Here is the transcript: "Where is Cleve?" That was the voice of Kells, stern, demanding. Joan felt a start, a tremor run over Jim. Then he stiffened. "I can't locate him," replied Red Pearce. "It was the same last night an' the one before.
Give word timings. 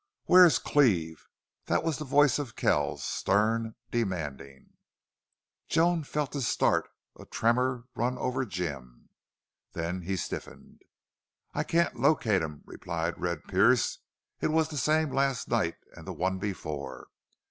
"Where 0.25 0.45
is 0.47 0.57
Cleve?" 0.57 1.27
That 1.67 1.83
was 1.83 1.99
the 1.99 2.05
voice 2.05 2.39
of 2.39 2.55
Kells, 2.55 3.03
stern, 3.03 3.75
demanding. 3.91 4.71
Joan 5.67 6.03
felt 6.03 6.33
a 6.33 6.41
start, 6.41 6.89
a 7.19 7.23
tremor 7.27 7.83
run 7.95 8.17
over 8.17 8.43
Jim. 8.43 9.09
Then 9.73 10.01
he 10.01 10.15
stiffened. 10.15 10.81
"I 11.53 11.61
can't 11.63 11.99
locate 11.99 12.41
him," 12.41 12.63
replied 12.65 13.21
Red 13.21 13.43
Pearce. 13.43 13.99
"It 14.39 14.47
was 14.47 14.69
the 14.69 14.77
same 14.77 15.11
last 15.11 15.49
night 15.49 15.75
an' 15.95 16.05
the 16.05 16.13
one 16.13 16.39
before. 16.39 17.09